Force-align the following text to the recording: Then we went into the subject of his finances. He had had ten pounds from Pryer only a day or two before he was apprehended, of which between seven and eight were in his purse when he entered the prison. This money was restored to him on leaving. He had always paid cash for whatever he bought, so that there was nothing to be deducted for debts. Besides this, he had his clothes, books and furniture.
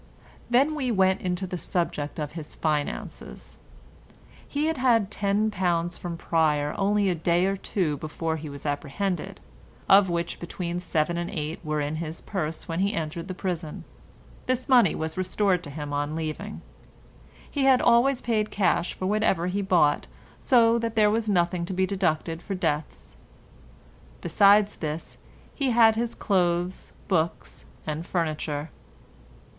Then 0.49 0.73
we 0.73 0.89
went 0.89 1.21
into 1.21 1.45
the 1.45 1.59
subject 1.59 2.17
of 2.17 2.31
his 2.31 2.55
finances. 2.55 3.59
He 4.47 4.65
had 4.65 4.77
had 4.79 5.11
ten 5.11 5.51
pounds 5.51 5.99
from 5.99 6.17
Pryer 6.17 6.73
only 6.75 7.07
a 7.07 7.13
day 7.13 7.45
or 7.45 7.55
two 7.55 7.97
before 7.97 8.37
he 8.37 8.49
was 8.49 8.65
apprehended, 8.65 9.39
of 9.87 10.09
which 10.09 10.39
between 10.39 10.79
seven 10.79 11.17
and 11.19 11.29
eight 11.29 11.63
were 11.63 11.79
in 11.81 11.97
his 11.97 12.19
purse 12.19 12.67
when 12.67 12.79
he 12.79 12.95
entered 12.95 13.27
the 13.27 13.35
prison. 13.35 13.83
This 14.47 14.67
money 14.67 14.95
was 14.95 15.19
restored 15.19 15.63
to 15.65 15.69
him 15.69 15.93
on 15.93 16.15
leaving. 16.15 16.61
He 17.51 17.65
had 17.65 17.79
always 17.79 18.21
paid 18.21 18.49
cash 18.49 18.95
for 18.95 19.05
whatever 19.05 19.45
he 19.45 19.61
bought, 19.61 20.07
so 20.41 20.79
that 20.79 20.95
there 20.95 21.11
was 21.11 21.29
nothing 21.29 21.63
to 21.65 21.73
be 21.73 21.85
deducted 21.85 22.41
for 22.41 22.55
debts. 22.55 23.15
Besides 24.19 24.77
this, 24.77 25.19
he 25.53 25.69
had 25.69 25.95
his 25.95 26.15
clothes, 26.15 26.91
books 27.07 27.65
and 27.85 28.03
furniture. 28.03 28.71